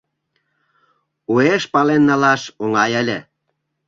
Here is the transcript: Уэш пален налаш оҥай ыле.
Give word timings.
Уэш 1.31 1.63
пален 1.73 2.01
налаш 2.09 2.41
оҥай 2.63 2.91
ыле. 3.01 3.19